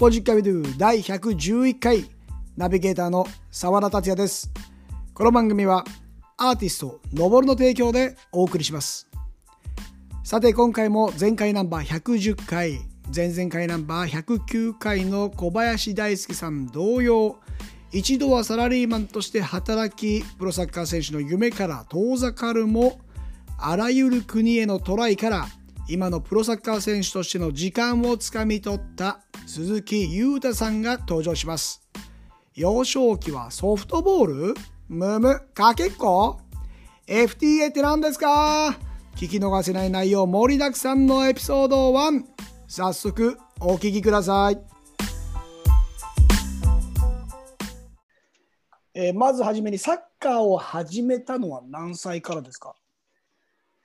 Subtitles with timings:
[0.00, 2.10] ポジックビドゥ第111回
[2.56, 4.50] ナビゲーターの澤田達也です。
[5.12, 5.84] この番組は
[6.38, 9.10] アーティストのぼるの提供でお送りします。
[10.24, 12.80] さて今回も前回ナンバー110回
[13.14, 17.36] 前々回ナンバー109回の小林大輔さん同様
[17.92, 23.00] 一度はサラリーマンとして働きプロサッカー選手の夢から遠ざかるも
[23.58, 25.46] あらゆる国へのトライから
[25.92, 31.82] 今のプロサッカー選手としての時間をつかみ取った鈴木優太さんが登場します。
[32.54, 34.54] 幼少期はソフトボール？
[34.88, 35.40] むむ。
[35.52, 36.38] かけっこ
[37.08, 38.78] ？FTA って何ですか？
[39.16, 42.22] 聞き逃せない内容盛りだくさんのエピソード1
[42.68, 44.60] 早速お聞きください。
[48.94, 52.76] えー、まずはじめにサッカーを始めたのは何歳からですか？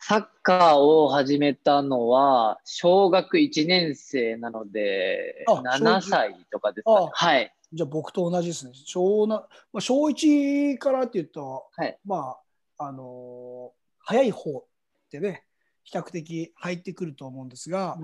[0.08, 7.52] サッカーを始めたのは小学1年生なので7歳とかですか、ね、はい。
[7.74, 8.74] じゃあ僕と同じですね。
[8.86, 12.36] 小な、まあ、小1からっていうと、はい、ま
[12.78, 14.66] あ、あのー、早い方っ
[15.10, 15.44] てね、
[15.84, 17.98] 比較的入ってくると思うんですが、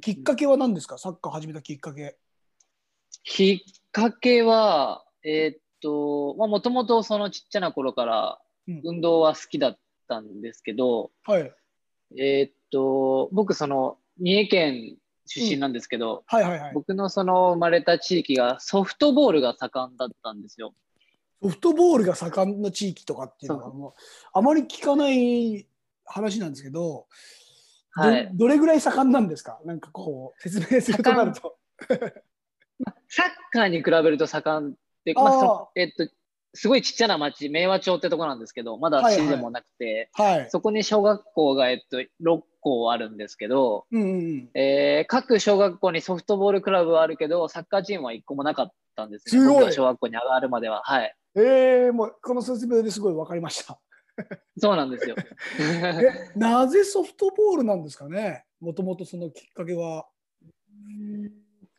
[0.00, 0.96] きっかけは何ですか？
[0.96, 2.16] サッカー始めたきっかけ。
[3.22, 8.40] きっかけは、えー、っと、まあ、もともとそのちっちゃな頃から
[8.82, 11.52] 運動は好きだったんですけど、はい、
[12.16, 20.74] えー、っと、僕、その、三重県出身なんですけど、はいはいはい、僕のその生まれた地域がソフトボールが盛んだったんですよ。
[21.40, 23.92] ソフトボールが盛んな地域とかっていうのはもう
[24.32, 25.68] あまり聞かない
[26.04, 27.06] 話なんですけど、
[27.92, 29.60] はい、どれぐらい盛んなんですか？
[29.64, 31.56] なんかこう説明するとなると。
[33.08, 36.08] サッカーに比べると盛んで、まあえっと、
[36.54, 50.82] すごいちっちゃな町、明和町ってとこなんですけど、まだ市でもなくて、はいはい、そこに小学校が、えっと、6校あるんですけど、うんうんえー、各小学校にソフトボールクラブはあるけど、サッカーチームは1個もなかったんですよ、ね、小学校に上がるまでは。
[50.84, 51.14] はい。
[51.34, 53.78] えー、もうこの説明ですごい分かりました。
[54.58, 55.14] そうなんですよ
[55.60, 56.36] え。
[56.36, 60.06] なぜソフトボールなんですかね、もともとそのきっかけは。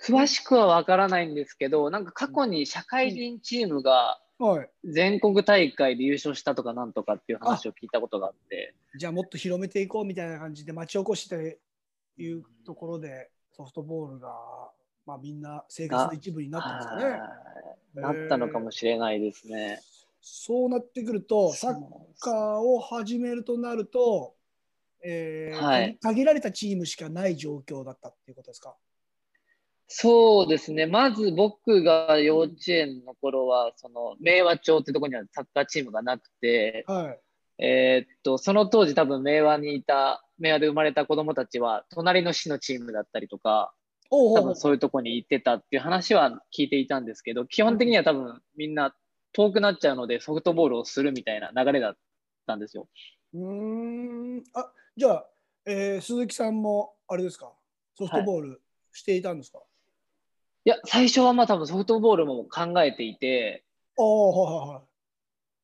[0.02, 4.22] 詳しくは分からないんですけど、なんか過去に社会人チームが
[4.86, 8.74] 全国大会で優勝したとかなんとかっていう話を聞いたことがあって。
[8.98, 11.60] じゃあもっと広めていこうみたいな感じで町おこしって
[12.18, 14.30] いうところでソフトボールが、
[15.06, 18.12] まあ、みんな生活の一部になったんですかね。
[18.16, 19.82] なったのかもしれないですね。
[20.22, 21.74] そうなってくるとサッ
[22.20, 24.36] カーを始めるとなると、
[25.04, 28.76] えーはい、限られたチームしかない状況だったっていうことですか？
[29.92, 30.86] そうですね。
[30.86, 37.20] まず僕が幼稚園の頃は、その、明和町ってとこにはサッカーチームがなくて、はい、
[37.64, 43.74] えー、っと、その当時多分明和にいた、明和で生まれた子供たちは、隣の市のチームだったりとか、
[44.12, 48.96] 多分そういうとこに行ってたっていう話は聞いていたんですけど、基本的には多分みんな
[49.34, 51.98] 遠くなっちゃうのでソフトボールをするみたいな流れだっ
[52.48, 52.88] たんですよ。
[53.34, 54.44] うん。
[54.54, 55.28] あじゃあ、
[55.66, 57.54] えー、鈴木さんもあれですか？
[57.96, 58.62] ソフトボール
[58.94, 59.69] していたんですか、はいい
[60.70, 63.66] や、最初はまあ多分ソフトボールも考えていて、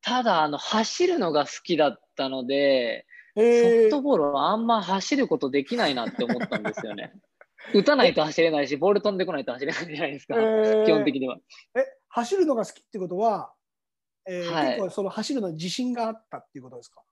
[0.02, 7.12] ただ、あの、走るのが好きだったので、ソフトボールはあんま走ることできないなって思ったんですよね。
[7.74, 10.34] 打たないと走れないし、ボール飛んでこないと走れないじゃないですか、
[10.84, 11.38] 基本的には。
[11.76, 13.52] え、走るのが好きってことは、
[14.26, 17.02] えー、はい、結構その走るの自信があったっていうことですか？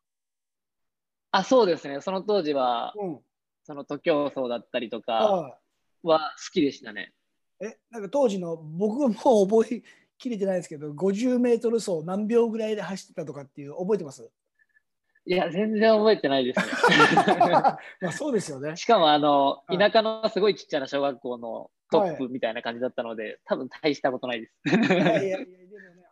[1.33, 2.01] あ、そうですね。
[2.01, 3.21] その当時は、うん、
[3.65, 5.59] その徒競走だったりとか
[6.03, 7.13] は好きでしたね。
[7.65, 9.83] えなんか当時の僕も覚え
[10.19, 14.31] きれてないですけど50メートル走何秒ぐらいで走ってたとかっていう覚えてます？
[15.27, 16.67] いや全然覚えてないですね。
[17.49, 18.77] まあそうですよね。
[18.77, 24.55] しかもあの田舎のすごいちっちゃな小学校のトップみたいな感じだったので、はい、多分大したことないです。
[24.67, 25.57] いやいやいやでもね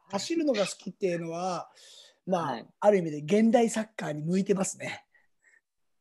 [0.13, 1.71] 走るのが好きっていうのは
[2.27, 5.05] まあ、はい、ある意味で現代サッカーに向いてますね。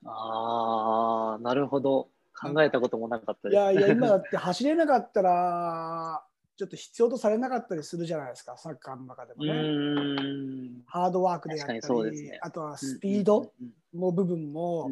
[0.06, 2.10] ああなるほど。
[2.42, 6.26] 考えたこともなかったいやいや、 今だって走れなかったら、
[6.58, 10.84] ちょっと必要とされなかったりするじゃないですか、サッカーの中でもね。
[10.86, 13.52] ハードワークでやったり、ね、あとはスピード
[13.94, 14.92] の部分も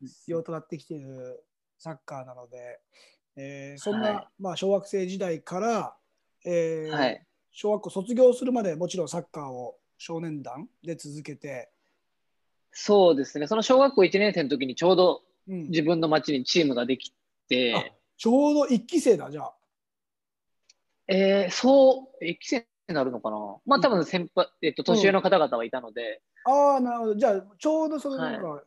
[0.00, 1.44] 必要となってきている
[1.78, 2.80] サッカーなので、
[3.36, 5.96] えー、そんな、はい、まあ、小学生時代から、
[6.44, 11.70] えーはい、小学校卒業するまでもちろんサッカーを少年団で続けて。
[12.74, 17.12] そうですね、その小学校1年生の時にちょうど自分の町にチームができ
[17.48, 17.84] て、うん、
[18.16, 19.54] ちょうど1期生だじゃあ。
[21.08, 23.36] えー、そう1期生になるのかな。
[23.66, 27.14] まあ多分先輩、えっと、年上の方々はいたので、うん、ああなるほど。
[27.16, 28.64] じゃあちょうどそのなんか、はい、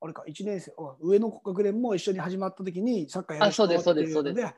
[0.00, 4.54] あれか1年生上の学年も一緒に始まった時にサッカーやる人っていうので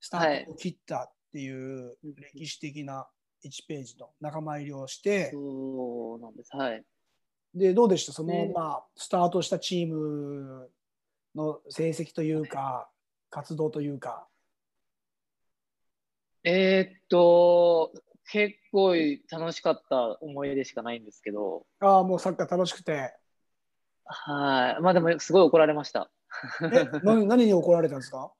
[0.00, 1.96] スタートを切ったっていう
[2.34, 3.06] 歴史的な
[3.44, 6.50] 1ページの仲間入りをして、そうなんです。
[6.54, 6.84] はい。
[7.54, 8.12] で、どうでした？
[8.12, 10.68] その、まあ、スタートしたチーム
[11.38, 12.90] の成績というか、
[13.30, 14.28] 活動というか。
[16.44, 17.92] えー、っと、
[18.30, 18.94] 結構
[19.30, 21.66] 楽しかった思い出しかないんですけど。
[21.80, 23.14] ああ、もうサッカー楽しくて。
[24.04, 24.82] はい。
[24.82, 26.10] まあでも、すごい怒られました。
[26.62, 28.30] え何何に怒られたんですか？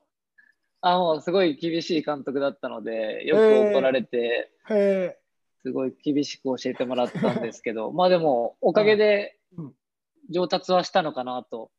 [0.80, 4.52] あもうすごい厳しい監督だったので、よく怒られて、
[5.62, 9.38] すごい厳しく教えてもらったんですけど、まあでも、おかげで
[10.30, 11.70] 上達はしたのかなと、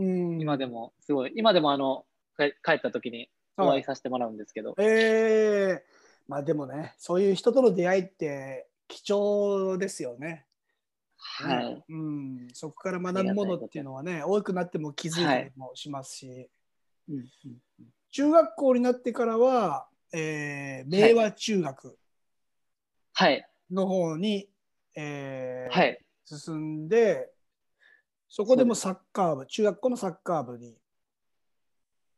[0.00, 2.04] うん、今でも、すごい、今でもあの
[2.38, 4.74] 帰った時にお会いさせてもらうんですけど。
[4.78, 5.80] ええー、
[6.26, 10.46] まあでもね、そういう人との出会いって貴重ですよね。
[11.16, 16.28] はい、うん、そこから学ぶものっていうのはね、多くなっても気づいたりもしますし。
[16.28, 16.50] はい。
[17.10, 17.26] うんうん
[18.12, 21.96] 中学校になってからは、えー、明和中学
[23.70, 24.48] の方に、はい、
[24.96, 26.54] えー、はい、進
[26.84, 27.30] んで、
[28.30, 30.78] そこでもサッカー部、中学校のサッカー部に。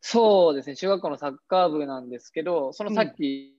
[0.03, 3.57] そうですね、中学校のサッカー部なんですけど、そのさっき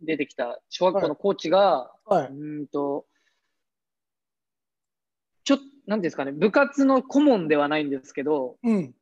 [0.00, 3.06] 出てきた小学校のコーチが、はい、うんと、
[5.42, 8.94] ちょっと、なんですかね、部活の顧問ではないんですけど、うん、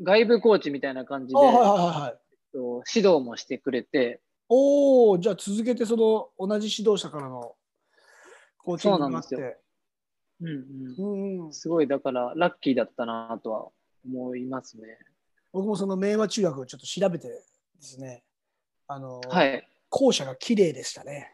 [0.00, 4.20] 外部コーチみたいな感じで、はいはいはい、と指導もしてくれて。
[4.48, 7.56] おお、じゃあ続けてその同じ指導者からの
[8.58, 9.28] コーチングがあって。
[9.34, 9.61] そうなんですよ。
[10.42, 11.04] う
[11.42, 13.68] んうん、すごいだからラッキーだったなとは
[14.04, 14.98] 思いますね。
[15.52, 17.34] 僕もその明和中学をちょっと調べてで
[17.80, 18.24] すね、
[18.88, 21.32] あの、はい、校舎が綺麗でしたね。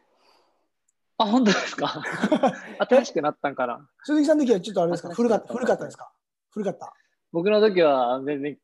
[1.17, 2.03] あ、本当ですか？
[2.89, 3.89] 新しくなったんかな？
[4.05, 5.15] 鈴木さんの時はちょっとあれですか？
[5.15, 6.13] 古かった古かったですか？
[6.51, 6.93] 古かった？
[7.33, 8.59] 僕の時は全然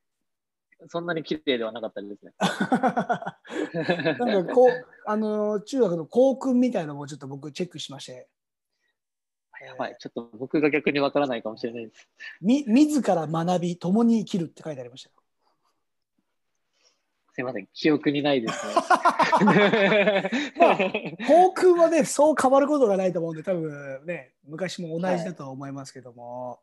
[0.88, 2.32] そんなに綺麗ではなかったですね。
[4.18, 8.28] なんかこう、あの、中学の校訓みたいなのもちょっと僕チェックしまして。
[9.62, 12.08] やばい、ちょっと僕が逆にわからないかもしれないです。
[12.40, 15.14] み、自ら学び、共に生きるって書いてありましたよ。
[17.32, 18.74] すいません、記憶にないですね。
[20.58, 20.78] まあ、
[21.80, 26.60] はね、そう変わることがないと思うんで、多分ね、昔も同じだと思いますけども。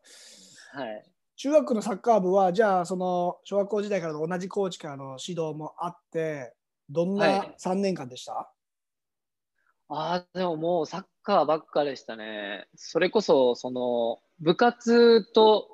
[0.72, 1.04] はい。
[1.36, 6.54] 中学のサッカー部はじゃあその小学校時代からの同じコーチからの指導もあって
[6.88, 8.46] どんな3年間でした、はい、
[9.94, 12.66] ああでももうサッカーばっかでしたね。
[12.74, 15.68] それこそその部活と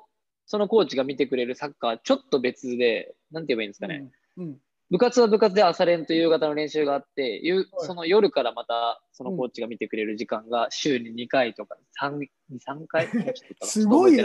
[0.45, 4.57] そのコーチが見てくれるサッカーちょっと別でなんて言えばいいんですかね、うん、うん。
[4.91, 7.41] 部活は部活で朝練と夕方の練習があって、
[7.77, 13.07] その夜からまたそのコーチが見てくれる時間が週に2回とか3、2、3 回？
[13.61, 14.17] すごい、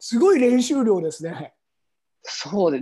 [0.00, 1.52] すごい練習量ですね。
[2.22, 2.80] そうで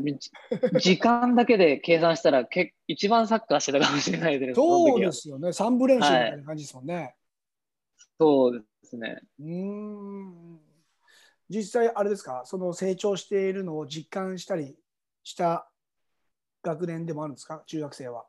[0.81, 5.49] 時間だけで計算したらけ一番サッカーしてたかもしれないですそうですよね。
[5.49, 6.95] 3部練習みたいな感じですもんね。
[6.95, 7.15] はい、
[8.19, 9.21] そうですね。
[9.41, 10.61] うん
[11.49, 12.43] 実際あれですか？
[12.45, 14.77] その成長しているのを実感したり
[15.25, 15.69] した
[16.63, 17.63] 学年でもあるんですか？
[17.67, 18.27] 中学生は。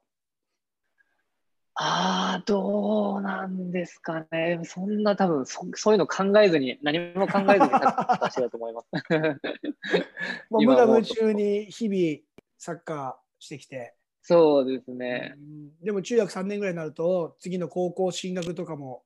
[1.83, 4.59] ああ、どうなんですかね。
[4.65, 8.88] そんな多分そ、そういうの考えずに、何も考えずにサッカーしてたと思います。
[10.51, 13.95] もう無我夢中に日々サッカーしてきて。
[14.21, 15.35] そうですね。
[15.81, 19.03] でも中学3年ぐらいになると、次の高校進学とかも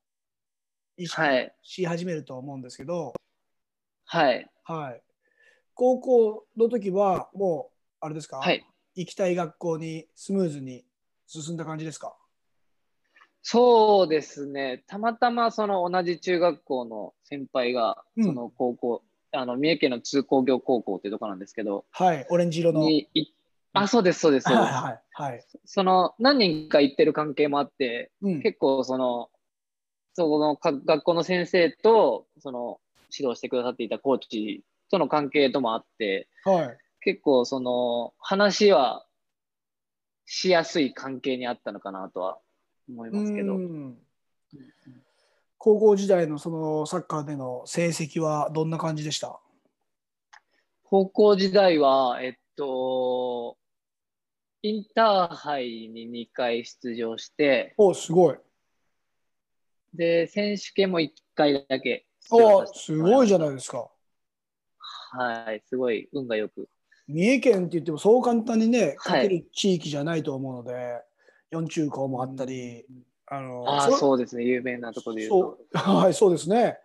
[0.98, 1.22] 意識
[1.62, 3.14] し始めると思うんですけど、
[4.04, 4.52] はい。
[4.66, 5.02] はい。
[5.74, 8.66] 高校の時は、もう、あれですか、はい、
[8.96, 10.84] 行きたい学校にスムーズに
[11.26, 12.18] 進んだ感じですか
[13.48, 14.84] そうですね。
[14.88, 22.90] たまたまその同じ中学校の先輩が、その高校、うん、あの三重県の通工業高校っていうとこなんですけど、はい、オレンジ色の。
[23.74, 24.74] あ、そうです、そうです、そうです。
[24.74, 25.46] はい、はい。
[25.64, 29.30] その何人か行ってる関係もあって、うん、結構その、
[30.16, 32.80] そこの学校の先生と、その
[33.16, 39.06] 指導してくださっていたコーチとの関係ともあって、はい、結構その話は
[40.26, 42.40] しやすい関係にあったのかなとは
[42.90, 43.60] 思いますけど。
[45.58, 49.40] 高校時代のそのサッカーでの成績はどんな感じでした？
[50.84, 53.58] 高校時代は、えっと、
[54.62, 58.38] インターハイに2回出場して、おすごい。
[59.94, 63.90] で、選手権も1回だけあすごいじゃないですか。
[64.78, 66.70] はい、すごい運がよく。
[67.08, 71.04] 三重県って言ってもそう簡単にね勝てる地域じゃないと思うので、はい、
[71.52, 72.86] 四中高もあったり、
[73.28, 76.78] あのあそうですね有名なところで言うと はいそうですね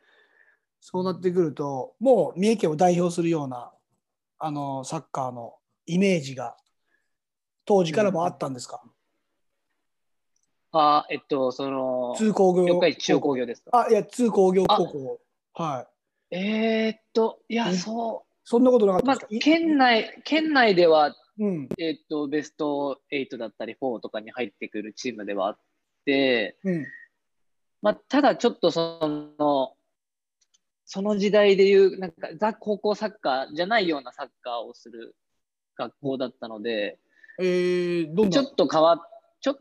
[0.81, 3.73] そうなってくるともう三重県を代表するような
[4.39, 6.57] あのサッカーのイメージが
[7.67, 8.83] 当時からもあったんですか、
[10.73, 12.81] あ、えっと、その、通工業。
[12.81, 13.87] 中工業ですか？
[13.87, 15.21] あ、いや、通工業高校。
[15.55, 15.87] は
[16.31, 16.37] い。
[16.37, 17.75] えー、っと、いや、え？
[17.75, 18.35] そう。
[18.45, 21.69] そんなことなかったまあですか、、県内、県内では、うん。
[21.79, 25.59] えっと、ベスト8だったり4とかに入ってくるチームではあっ
[26.05, 26.87] て、うん。
[27.83, 29.75] まあ、ただちょっとその、
[30.85, 35.17] その時代でいう、なんか、ザ高校サッカーじゃないようなサッカーをする
[35.77, 36.99] 学校だったので、
[37.41, 38.31] えー、どんな？
[38.31, 38.99] ちょっと変わっ、
[39.41, 39.57] ちょ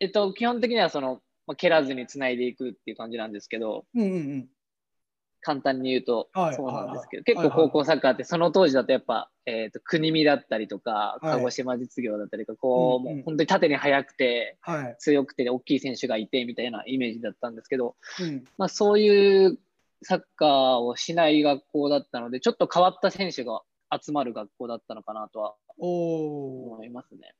[0.00, 4.48] えっと、基本的にはその、まあ、蹴らずにつないでいくっていう感じなんですけど、うんうんうん。
[5.40, 14.96] 簡単に言うとはいそうなんですけど、はいはい結構高校サッカーってその当時だとやっぱ、えっと国見だったりとか、はい鹿児島実業だったりとか、こう、うんうんもう本当に縦に速くて、はい。
[14.98, 18.44] 強くて大きい選手がいてみたいなイメージだったんですけど、うん。
[18.58, 19.58] まあ、そういう
[20.02, 25.54] サッカーをしない学校だったので、ちょっと変わった選手が集まる学校だったのかなとは。
[25.78, 27.34] 思いますね。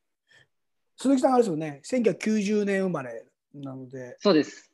[0.97, 1.81] 鈴木さんあれですよね。
[1.85, 4.71] 1990年生まれなので、そうです。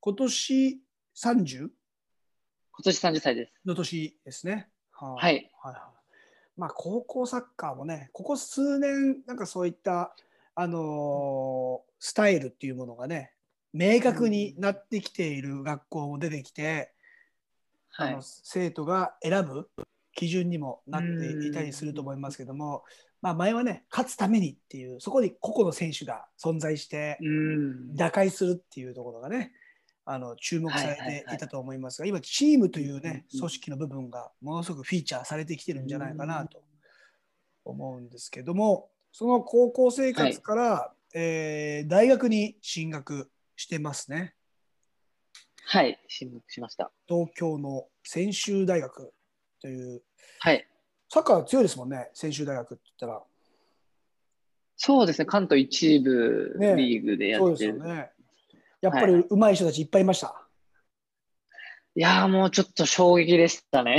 [0.00, 0.80] 今年
[1.16, 1.58] 30?
[1.60, 1.70] 今
[2.84, 3.52] 年30歳です。
[3.64, 4.68] の年ですね。
[4.92, 5.50] はあはい。
[5.62, 5.93] はいはい。
[6.56, 10.14] まあ高校サッカーもね、ここ数年なんかそういった
[10.54, 13.32] あのースタイルっていうものがね、
[13.72, 16.92] 明確になってきている学校も出てきて、
[17.90, 18.22] はいあの。
[18.22, 19.70] 生徒が選ぶ
[20.14, 22.84] 基準にもなっていたりすると思いますけども、
[23.22, 27.96] まあ前はね、勝つためにっていう、そこに個々の選手が存在してうん。
[27.96, 29.52] 打開するっていうところがね、
[30.06, 36.62] あの注目されていたと思いますが、今チームというね、うん組織の部分がものすごくフィーチャーされてきてるんじゃないかなと
[37.64, 44.34] 思うんですけども、その高校生活から、えー大学に進学してますね。
[45.66, 45.98] はい。
[46.08, 46.92] 進学しました。
[47.08, 49.12] 東京の専修大学
[49.60, 50.02] という、
[50.40, 50.68] はい。
[51.08, 53.22] サッカー強いですもんね、専修大学って言ったら。
[54.76, 55.26] そうですね。
[55.26, 57.52] 関東一部ねリーグでやってる。
[57.52, 58.10] ですよね。
[58.84, 60.46] やっぱり上手い人たちいっぱいいました？
[61.96, 63.98] いやーもうちょっと衝撃でしたね。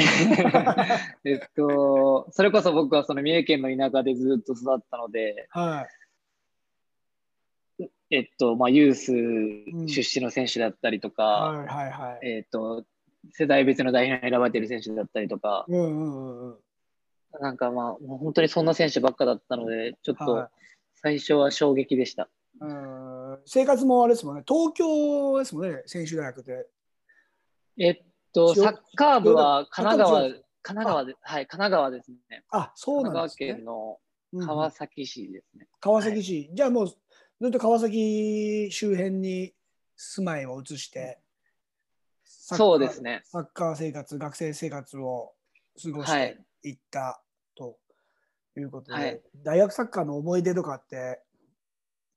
[1.25, 5.87] えっと、それこそ僕はその三重県の田舎でずっと育ったので、は
[7.79, 7.85] い。
[8.11, 9.11] えっと、まあ、ユース
[9.87, 12.27] 出身の選手だったりとか、はいはいはい。
[12.27, 12.85] えっと、
[13.31, 16.59] 世代別の代表に選ばれている選手だったりとか、うんうんうんうん。
[17.39, 20.49] なんかまあ、もう本当にそんな選手ばっかだったので、ちょっはと
[20.95, 22.29] 最初は衝撃でした。
[22.59, 26.67] うん生活もあれですもんね、東京ですもんね、専修大学で。
[27.77, 28.01] えっ
[28.33, 32.43] と、サッカー部は神奈川、神奈川で、はい、神奈川ですね。
[32.49, 33.65] あそう神奈川なんですね県。
[33.65, 33.99] の
[34.33, 35.67] うん川崎市ですね。
[35.79, 36.95] 川崎市、じゃあもうず
[37.47, 39.53] っと川崎周辺に
[39.95, 41.19] 住まいを移して、
[42.25, 43.21] そうですね。
[43.25, 45.33] サッカー生活、学生生活を
[45.81, 47.21] 過ごしはいていった
[47.55, 47.77] と
[48.57, 51.21] いうことで、はい大学サッカーの思い出とかって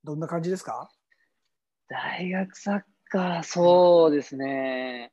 [0.02, 0.90] どんな感じですか？
[1.88, 5.12] 大学サッカー、そうですね。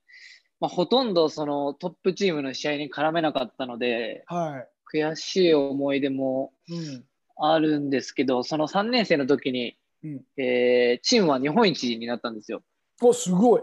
[0.59, 6.73] まあ、ほとんどそのトップチームの試合に絡めなかったので、は悔しい思い出もい。
[6.75, 7.05] うん。
[7.37, 12.61] あるんですけど、その3年生の時に、うんえーチームは日本一になったんですよ。
[13.01, 13.61] お、すごい。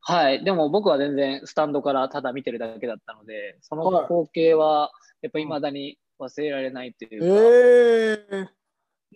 [0.00, 0.44] はい。
[0.44, 4.92] でも僕は全然スタンドからただ見てるだけだったので、そのはい光景は
[5.22, 8.55] やっぱ未だに忘れられないというか、ええ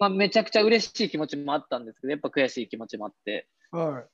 [0.00, 4.02] まあ、めちゃくちゃ嬉しい気持ちもあったんですけど、やっぱ悔しい気持ちもあって、はい。
[4.02, 4.06] っ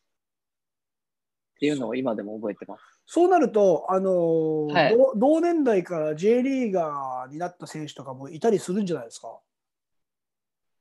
[1.58, 2.82] ていうのを今でも覚えてます。
[3.06, 4.96] そうなると、あのーはい。
[4.96, 9.38] 同同年代から J リーガーになった選手とかもいたりするんじゃないですか？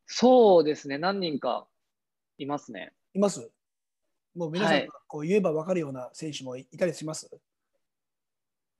[0.08, 1.68] そうですね、何人か
[2.40, 2.92] いますね。
[3.14, 3.50] います？
[4.36, 7.30] もう皆さんこう言えば分かるような選手もいいたりします？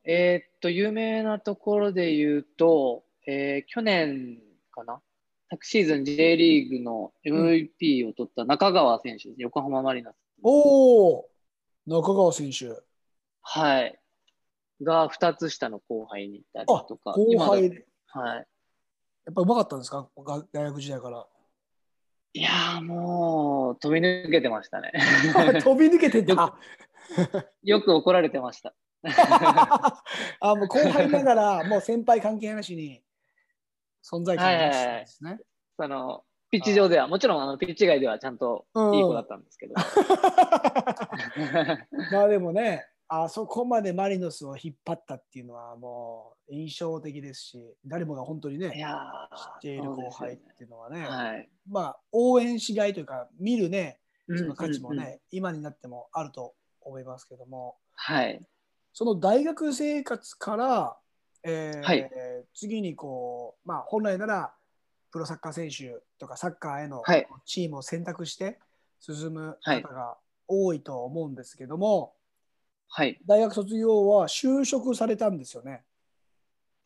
[0.04, 4.40] えーっと、有名なところで言うと、えー去年
[4.72, 5.02] かな？
[5.50, 10.16] 昨シーズン J リーグの MVP を取った中川選手です、横浜マリノス。
[10.44, 11.30] おお
[11.86, 12.82] 中川選手。
[13.42, 14.00] はい。
[14.82, 17.12] が2つ下の後輩にいたりあとか。
[17.12, 17.86] 後輩で。
[18.08, 18.48] はい。
[19.26, 20.10] やっぱうまかったんですか？
[20.18, 21.26] が大学時代から。
[22.34, 24.92] いやーもう飛び抜けてましたね。
[25.64, 26.58] 飛び抜けてた。
[27.64, 28.74] よく怒られてました。
[30.42, 33.02] あもう後輩ながら、もう先輩関係なしに
[34.10, 35.40] 存在感が出したんですね。
[35.78, 39.74] そのピッチ上では、もちろんあのピッチ外ではちゃんといい子だったんですけど。
[42.14, 51.50] まあでもね、あそこまでマリノスを引っ張ったっていうのはもう印象的ですし、誰もが本当にいね、や知っている後輩っていうのはね、はい。
[51.68, 58.40] まあ応援しがいというか、見るね、うんその価値もね、うんうん今になってもあると思いますけども、はい。
[58.94, 60.98] その大学生活から、
[61.48, 62.12] えーはい
[62.56, 64.54] 次にこう、まあ、本来なら
[65.12, 68.60] プロサッカー選手とかサッカーへのはいチームを選択して、
[69.00, 72.14] 進む方が多いと思うんですけども、
[72.88, 73.20] はい。
[73.28, 75.84] 大学卒業は就職されたんですよね？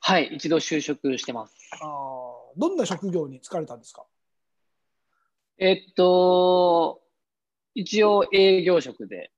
[0.01, 1.53] はい、一度就職してます。
[1.81, 1.85] あ
[2.57, 4.05] どんな職業に就かれたんですか？
[5.57, 7.01] えっと、
[7.75, 9.31] 一応営業職で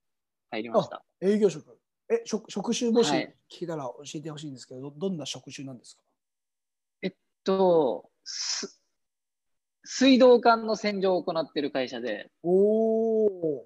[0.50, 1.04] 入りました。
[1.20, 1.78] 営業職。
[2.12, 3.10] え、職職種もし
[3.50, 6.02] 聞いたら教えてほしいんですけど、はい、どんな職種なんですか？
[7.00, 8.10] えっと、
[9.84, 13.64] 水道管の洗浄を行っている会社で、お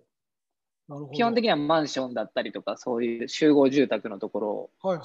[0.89, 1.09] なるほど。
[1.11, 5.01] 基本的にはマンションだったりとか、そういう集合住宅のところ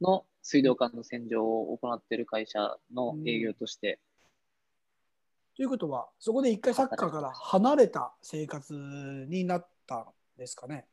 [0.00, 4.00] の水道管の洗浄を行っている会社の営業として。
[5.54, 8.72] ということは、そこで一回サッカーから離れた生活
[9.28, 10.06] になったん
[10.38, 10.86] ですかね？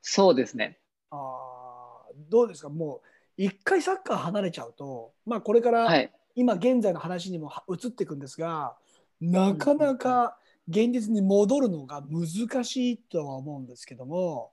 [0.00, 0.80] そうですね。
[1.12, 3.00] あどうですか、もう
[3.36, 8.76] 一回サッカー離れちゃうと、まあ、これから、今現在の話にも移っていくんですが、
[9.20, 10.36] なかなか
[10.68, 14.50] 現実に戻るのが難しいとは思うんですけども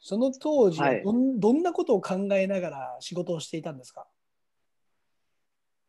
[0.00, 4.06] その当時はど,、どんなことを考えながら仕事をしていたんですか？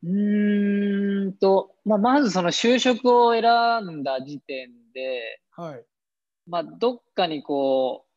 [0.03, 3.43] うんと、まあ、まずその就職を選
[3.85, 5.85] んだ時点で、はい。
[6.47, 8.08] まあ、どっかにこう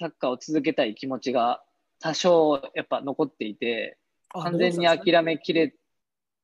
[0.00, 1.62] サッカーを続けたい気持ちが
[2.00, 3.98] 多少やっぱ残っていて
[4.30, 5.74] 完全に諦めきれ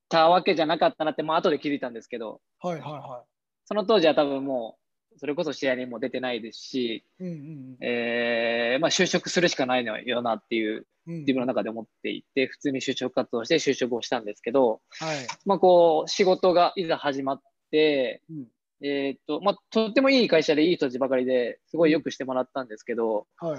[0.09, 3.29] たわけじゃなかったなって、まあ後で気づいたんですけど、はいはいはい、
[3.65, 4.77] その当時は多分も
[5.15, 18.47] う、それこそ試合にも出てないですし、うんうん、えー、まあ、就職するしかないのよなっていう自分の中で思っていて、普通に就職活動して就職をしたんですけど、はい、まあこう仕事がいざ始まって、うん、
[18.83, 23.59] えっとまあ、とってもいい会社でいい人たちばかりですごいよくしてもらったんですけど、はい、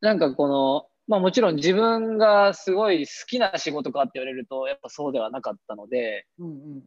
[0.00, 6.82] なんかこの、まあ、もちろん自分がすごい好きな仕事かって言われるとやっぱそうではなかったので、うんうんうん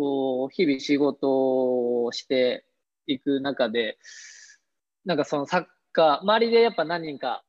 [0.00, 2.64] こう、日々仕事をして
[3.06, 3.98] いく中で、
[5.04, 7.44] なんかそのサッカー、周りでやっぱ何人か、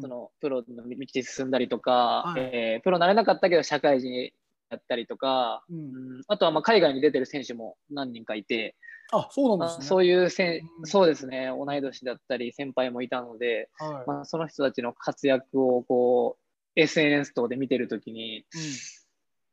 [0.00, 4.30] そのプロの道に進んだりとか、はい、えー、プロなれなかったけど社会人や
[4.76, 8.76] ったりとか、うん、あとはまあ海外に出てる選手も何人かいて、
[9.12, 18.44] あそうなんですね、そういうせ、うん、そうですね、同い年だったり先輩もいたので、はい、まあ、その人たちの活躍をこう SNS 等で見てるときに、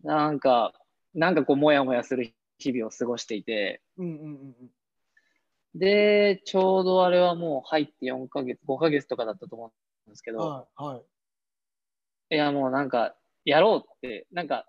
[0.04, 0.74] うん、なんか、
[1.14, 4.56] なんかこう、もやもやする日々を過ごしていて、うんうんうん
[5.76, 9.72] で、ちょうどあれはもう入って4ヶ月、5ヶ月とかだったと思
[10.08, 11.02] うんですけど、はい、は
[12.32, 14.66] い、いやもうなんか、やろうって、なんか、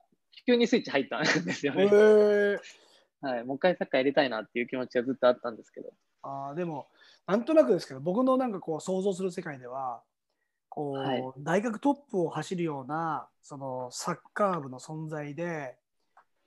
[0.46, 1.86] 急にスイッチ入ったんですよね。
[3.20, 5.92] はい、もう一回サッカーやりたいなっていう気持ちはずっとあったんですけど。
[6.22, 6.86] あでも、
[7.26, 10.02] なんとなくですけど、僕のなんかこう想像する世界では、
[10.68, 15.76] こう、はい、大学トップを走るようなそのサッカー部の存在で、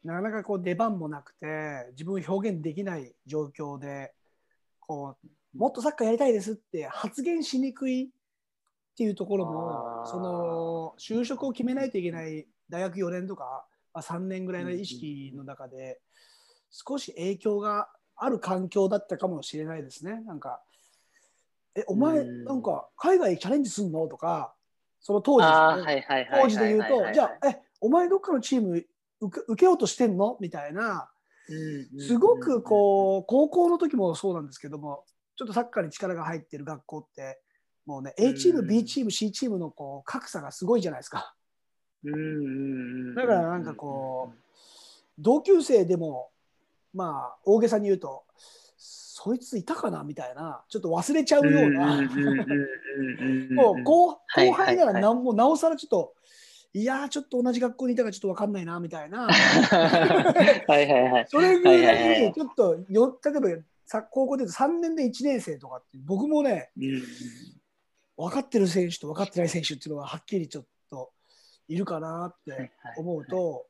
[0.04, 4.14] なかなかこう出番もなくて自分を表現できない状況で
[4.80, 8.08] こうもっとサッカーやりたいですって発言しにくいっ
[8.98, 16.00] ていうところもその就職を決めないといけない大学4年とか、まあ、3年ぐらいの意識の中で
[16.72, 20.22] 少し影響がある環境だったかもしれないですね。
[20.26, 20.62] なんか
[21.76, 24.08] えお前なんか海外チャレンジすんの？
[24.08, 24.54] とか
[25.00, 28.86] その当時、ね、当時で言うとじゃあえお前どっかのチーム
[29.20, 30.38] 受け受けようとしてんの？
[30.40, 31.10] みたいな。
[32.00, 35.04] すごくこう高校の時もそうなんですけども
[35.36, 37.42] ちょっとサッカーに力が入ってる学校って
[37.86, 41.34] もうね A チーム B チーム C チームのこう格差がすごいじゃないですか。
[42.04, 44.38] だからなんかこう
[45.20, 46.30] 同級生でも
[46.94, 48.24] まあ大げさに言うと
[48.78, 52.02] そいついたかなみたいなちょっと忘れちゃうような。
[53.52, 56.16] もう後輩ならな,、もなおさらちょっと
[56.74, 59.28] いやちょっと同じ学校にいたかちょっと分かんないなみたいな。
[59.28, 61.28] はいはいはい。
[61.30, 67.04] それぐらい、ちょっとよ、例えばさ高校で3年で1年生とかって、僕もね、うん、
[68.18, 70.70] 分かってる選手と分かってない選手っていうのははっきりちょっと
[71.72, 73.66] いるかなって思うと、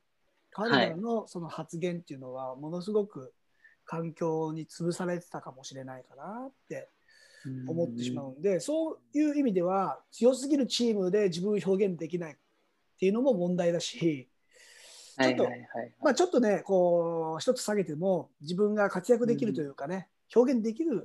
[0.52, 3.34] 彼らのその発言っていうのは、ものすごく
[3.86, 6.90] 環境に潰されてたかもしれないかなって
[7.68, 12.36] 思ってしまうんで、そういう意味では強すぎるチームで自分を表現できないっ
[13.00, 14.28] ていうのも問題だし、
[15.20, 15.48] ちょっと、
[16.02, 21.04] まあちょっとね、こう、一つ下げても自分が活躍できるというかね、うん、表現できる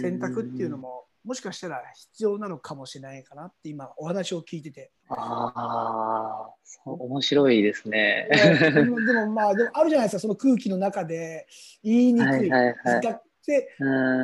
[0.00, 4.90] 選択っていうのも、もしかしたら必要なのかもしれないかなって今お話を聞いてて。
[5.10, 6.50] ああ、
[6.86, 8.30] 面白いですね。
[8.72, 8.96] でも
[9.30, 11.46] まあでもあるじゃないですかその空気の中で
[11.84, 12.28] 言いにくい。
[12.28, 13.00] はいはいはい、
[13.46, 13.68] で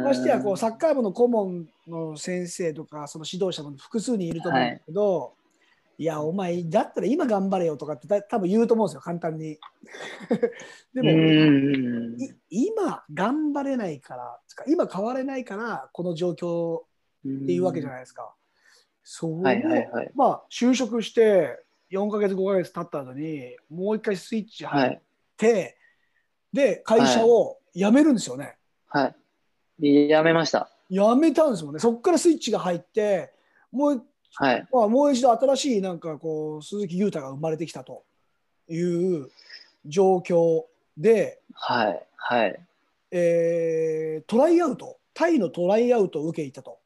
[0.02, 5.34] ましてやこうサッカー部の顧問の先生とかその指導者も複数人いると思うんですけど、
[5.96, 9.58] いや、お前、だったら今頑張れよとかってた多分言うと思うんですよ、簡単に。
[10.92, 12.16] でも、
[12.50, 16.82] 今頑張れないから、今変われないから、この状況
[17.28, 18.34] っていうわけじゃないですか。
[19.02, 21.58] そう、はいはいはい、まあ、就職して
[21.90, 25.00] 4ヶ月、5ヶ月経った後に、もう一回スイッチ入っ
[25.37, 25.74] て、はい、
[26.52, 28.56] で、会社を辞めるんですよね。
[28.88, 29.14] はい。
[29.80, 30.70] 辞めました。
[30.90, 31.80] 辞めたんですもんね。
[31.80, 33.32] そこからスイッチが入って、
[33.72, 34.04] もう、
[34.37, 38.02] はいまあ、もう一度新しいなんかこう鈴木優太が生まれてきたと
[38.68, 39.30] いう
[39.87, 40.64] 状況
[40.96, 42.60] で、はいはい
[43.12, 46.78] えー、トライアウトタイのトライアウトを受け入ったと。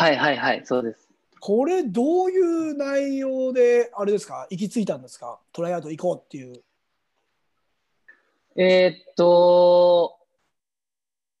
[0.00, 1.08] はいはいはいそうです。
[1.40, 4.46] これどういう内容であれですか？
[4.50, 5.38] 行き着いたんですか？
[5.52, 6.62] トライアウト行こうっていう。
[8.56, 10.16] えー、っと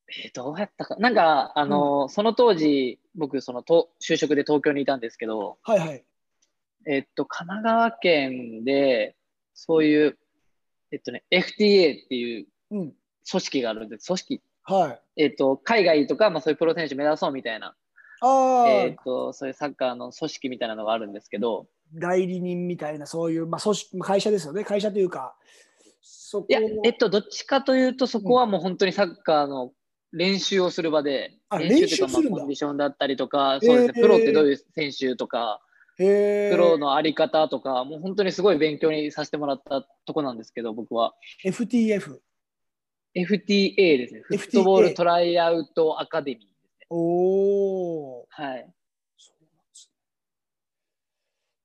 [0.08, 0.96] えー、どうやったか？
[0.96, 6.04] なんか、あの、うん、その当時、僕、その、と就職で東京にいたんですけど、はいはい。
[6.86, 9.14] えー、っと、神奈川県で、
[9.54, 10.18] そういう、
[10.90, 12.92] えっとね、FTA っていう組
[13.24, 14.06] 織があるんです。
[14.08, 14.42] 組織。
[14.64, 15.22] はい。
[15.22, 17.76] えっと、海外とか、まあ、そういうプロ選手目指そうみたいな、あ
[18.68, 24.64] えっと、そういうサッカーの組織みたいなのがあるんですけど、代理人みたいな、そういう、まあ、組織、会社ですよね。
[24.64, 25.34] 会社というか、
[26.02, 29.72] そこいや、えっと、どっちかというと、そこはもう本当にサッカーの
[30.12, 35.60] 練習をする場で、うん、練習とか、まあ、コンディションだったりとか、そうですね、プロってどういう選手とか、
[35.96, 41.14] プロのあり方とか、もう本当にすごい勉強にさせてもらったとこなんですけど、僕は。
[41.44, 42.18] FTF。
[43.14, 44.22] FTA ですね。
[44.28, 46.49] フットボールトライアウトアカデミー。
[46.90, 48.26] おお。
[48.28, 48.72] はい。
[49.16, 49.90] そうなんです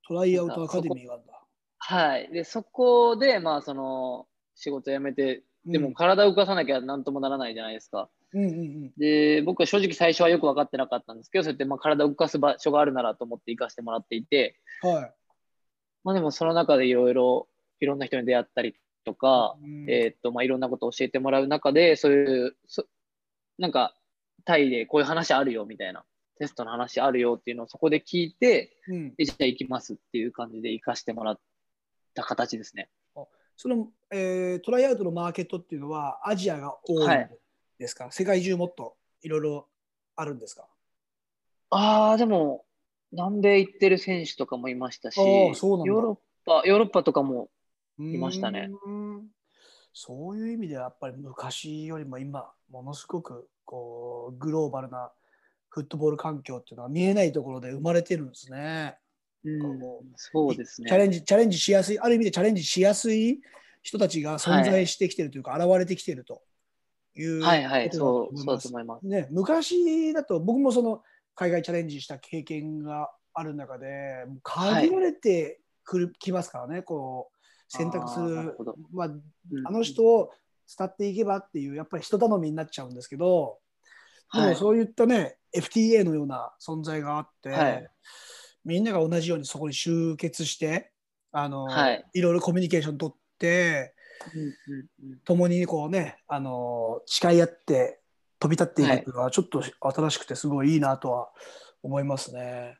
[0.07, 1.41] トライアウトアカデミーがあるんだ。
[1.79, 2.31] はい。
[2.31, 8.09] で、そこで、まあ、その、仕事辞めて、でも体を動かさなきゃなんともならないじゃないですか。
[8.33, 15.13] うんうんうん、で、僕は正直最初はよく分かってなかったんですけど、そうやってまあ体を動かす場所があるならと思って行かせてもらっていて、はい。
[16.03, 17.47] まあでもその中でいろいろ、
[17.79, 22.85] いろんな人に出会ったりとか、うんえーっと、まあいろんなことを教えてもらう中で、そういう、そ
[23.57, 23.95] なんか、
[24.45, 26.05] タイでこういう話あるよみたいな、
[26.37, 31.39] テストの話あるよっていうのをそこで聞いて、うん、でじゃあ行きますっていう感じで行かしてもらっ
[32.13, 32.89] た形ですね。
[33.57, 37.27] その、えー、トライアウトのマーケットっていうのはアジアが多いん
[37.79, 39.67] ですか、はい、世界中もっといろいろ
[40.17, 40.67] あるんですか？
[41.69, 42.65] ああ、でも、
[43.11, 47.49] 南米行ってる選手とかもいましたし、ヨーロッパ、ヨーロッパとかも
[47.97, 48.69] いましたね。
[49.93, 55.11] そういう意味ではやっぱり昔よりも今、ものすごくこうグローバルな
[55.69, 58.97] フットボール環境っていうのは見えないところで生まれてるんですね。
[59.43, 59.79] うん、
[60.15, 61.23] そうですねチャレンジ。
[61.23, 63.41] チャレンジしやすい、ある意味でチャレンジしやすい
[63.83, 66.41] 人たちが存在してきてるというか、はい、現れてきてると
[67.15, 69.05] いうはいはい、そう、そうだと思います。
[69.05, 71.03] ね、昔だと僕もその
[71.35, 77.35] 海外チャレンジした経験がある中で、限られてくる、はい、きますからね、こう
[77.67, 79.09] 選択する、あまあ、
[79.65, 80.31] あの人を
[80.77, 83.59] 伝っていけばっていう、やっぱり人頼みになっちゃうんですけど、
[84.33, 87.87] でもそういったね、FTA のような存在があって、はい。
[88.65, 90.91] みんなが同じようにそこに集結して
[91.31, 93.93] あの、はい、いろいろコミュニケーション取って、
[94.33, 97.99] うんうんうん、共にこうねあの誓い合って
[98.39, 101.29] 飛び立っていくのはちょっと新しくてすごいいいなとは
[101.83, 102.79] 思いますね。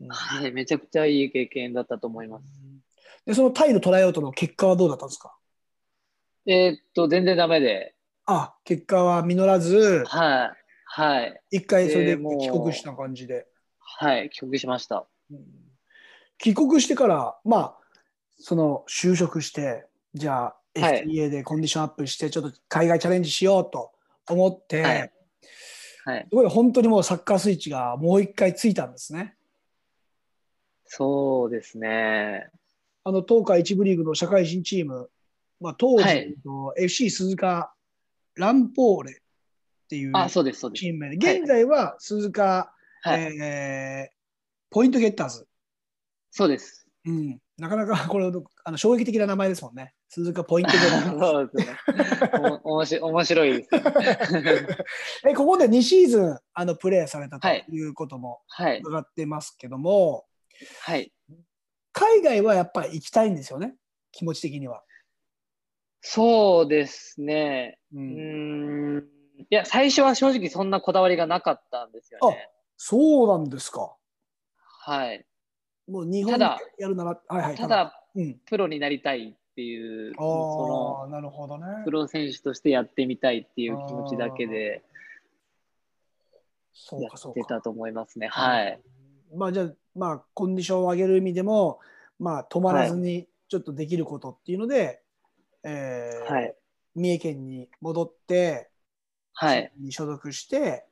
[0.00, 2.44] うん、はい、めちゃくちゃいい経験だったと思います。
[3.26, 5.36] でそのタイのトライアウトの結果はどうだったんですか？
[6.46, 7.94] えー、っと全然ダメで。
[8.26, 13.46] あ結果は実らず、はいはい、一回それで帰国した感じで。
[13.78, 15.06] はい、帰国しました。
[16.38, 17.76] 帰国してから、まあ、
[18.38, 23.92] その就職して、じゃあ、FTA でコンディションアップして、ちょっと海外チャレンジしようと
[24.28, 25.12] 思って、はい
[26.04, 29.34] はい、すごい本当にもうサッカースイッチがもう一回ついたんですね。
[30.84, 32.48] そうですね。
[33.04, 35.10] あの、東海一部リーグの社会人チーム、
[35.60, 36.34] まあ、当時、はい、
[36.76, 37.72] FC 鈴鹿
[38.34, 44.16] ランポーレっていうチーム名で、現在は鈴鹿、はい、えー
[44.70, 45.46] ポイントゲッターズ。
[46.30, 46.86] そうです。
[47.06, 47.38] うん。
[47.56, 48.30] なかなか これ
[48.64, 49.94] あの衝撃的な名前ですもんね。
[50.08, 51.18] 鈴鹿ポイントゲッターズ。
[51.18, 52.60] そうですね。
[52.64, 53.74] お もし面白いです、
[54.42, 54.66] ね。
[55.26, 60.26] え、ここで2シーズンあのプレーされたということも伺ってますけども、
[60.80, 61.12] はい。
[61.92, 63.76] 海外はやっぱり行きたいんですよね。
[64.12, 64.82] 気持ち的には。
[66.08, 67.78] そうですね。
[67.92, 68.96] うん。
[68.98, 68.98] ん
[69.38, 72.48] いや、最初は正直そんなこだわりがなかったんですよね。
[72.76, 73.96] そうなんですか。
[74.84, 75.26] はい。
[75.88, 76.44] もう日本で
[76.78, 81.64] やるなら、はいはい、ただ、うん、プロになりたいっていう、そのなるほどね。
[81.84, 84.84] プロ選手としてやってみたいっていう気持ちだけで、
[86.72, 88.28] そうかたと思いますね。
[88.28, 88.80] はい。
[89.34, 91.80] まあじゃあ、まあコンディションを上げる意味でも、
[92.20, 95.00] まあ止まらずにちょっとできることっていうので、はい、
[95.68, 96.54] えーはい、
[96.94, 98.70] 三重県に戻って、
[99.34, 99.72] はい。
[99.78, 100.86] に所属して、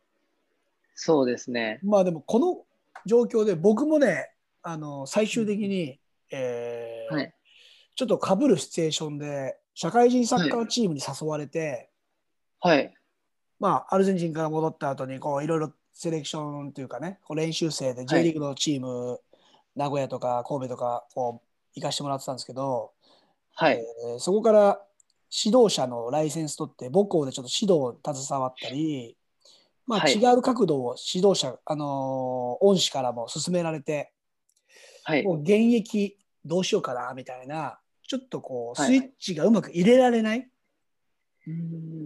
[0.95, 1.81] そうですね。
[1.83, 2.65] まあでもこの
[3.07, 4.33] 状況で僕もね、
[4.63, 7.35] あの、最終的に、えー、はい、
[7.95, 11.91] ちょっとかぶるシチュエーションで、社会人サッカーチームに誘われて、
[12.61, 12.93] はい。
[13.61, 19.21] まあ、アルゼンチンから戻った後に、こう、いろいろセレクションというかね、こう練習生で J リーグのチーム、はい、
[19.77, 22.93] 名古屋とか神戸とか、こう、行かしてもらってたんですけど、
[23.55, 23.75] はい。
[23.75, 24.81] えー、そこから
[25.31, 29.17] 指導者のライセンス取って、母校でちょっと指導携わったり、
[29.87, 34.13] まあ、違う角度を指導者、はい、あのー、恩師からも勧められて、
[35.05, 40.49] はい、もう現役どうしようかなみたいな、ちょっとこう、スイッチがうまく入れられない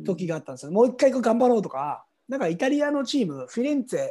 [0.04, 0.72] 時があったんですよ。
[0.72, 4.10] もう一回頑張ろうとか、なんかイタリアのチーム、フィレンツェ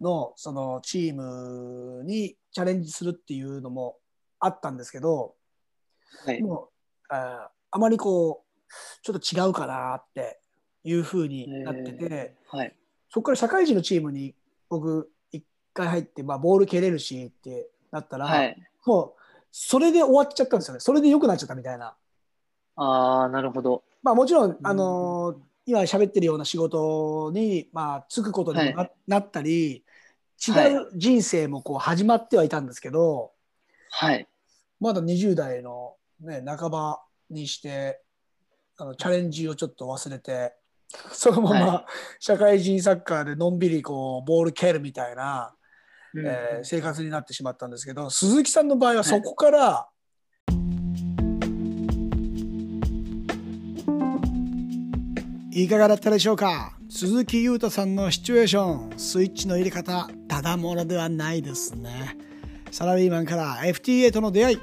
[0.00, 3.96] のそのチームにチャレンジするっていうのも
[4.38, 5.34] あったんですけど、
[6.26, 6.68] はい、も
[7.10, 10.40] うああまりこう、ちょっと違うかなって
[10.84, 12.74] いうふうになってて、はい、
[13.08, 14.34] そこから社会人のチームに
[14.68, 19.12] 僕一回入って、まあ、ボール蹴れるしってなったら、はい、もう
[19.52, 20.80] それで終わっちゃったんですよね。
[20.80, 21.94] それで良くなっちゃったみたいな。
[22.76, 23.82] ああなるほど。
[24.02, 29.84] まあもちろん、あのー、今喋ってるような仕事に、まあ、つくことにもなったり
[30.40, 33.32] 違う人生もこう始まってはいたんですけど、
[33.90, 34.26] はい、
[34.80, 38.00] まだ20代の、ね、半ばにして
[38.76, 40.54] あのチャレンジをちょっと忘れて
[41.12, 41.86] そのまま
[42.18, 45.54] 社会人サッカーでのんびりこうボール蹴るみたいな、
[46.14, 49.90] うん、えー、生活になってしまったんですけど鈴木さんの場合はそこから、は
[55.52, 56.76] い、いかがだったでしょうか？
[56.90, 62.16] 鈴木優太さんのシチュエーションスイッチの入れ方ただものではないですね。
[62.72, 64.58] サラリーマンから FTA との出会い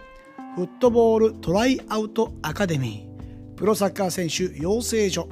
[0.58, 3.58] フットボールトライアウトアカデミー。
[3.58, 5.30] プロサッカー選手養成所。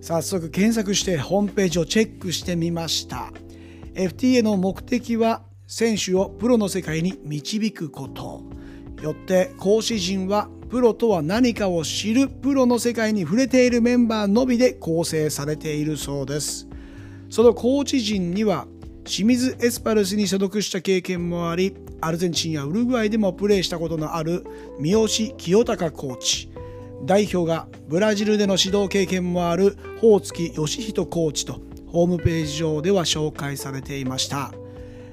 [0.00, 3.30] 早速検索してホームページをチェックしてみました。
[3.92, 8.40] FTA の目的は選手をプロの世界に導くこと。
[9.02, 16.66] よって講師陣はプロとは何かを知るプロの世界に触れているメンバーのみで構成されているそうです。
[17.28, 18.66] そのコーチ陣には
[19.04, 24.44] 清水エスパルスに所属した経験もありアルゼンチンやウルグアイでもプレーしたことのある
[24.78, 26.50] 三好清隆コーチ。
[27.04, 34.52] 代表がブラジルでの指導経験もある宝月義人コーチとホームページ上では紹介されていました。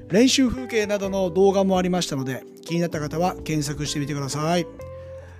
[0.09, 4.65] 練習風景などの動画もありましたので気になった方は検索してみてください。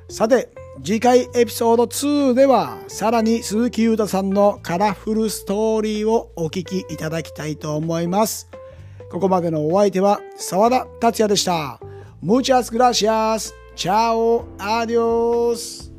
[0.09, 0.49] さて
[0.84, 8.49] 次回エピソード2ではさらに鈴木優太さんのカラフルストーリーをお聞きいただきたいと思います
[9.12, 11.79] ここまでのお相手は沢田達也でした
[12.21, 13.51] Muchas gracias.
[13.75, 14.45] Chao.
[14.60, 15.91] Adios.